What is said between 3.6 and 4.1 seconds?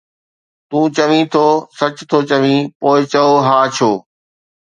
ڇو؟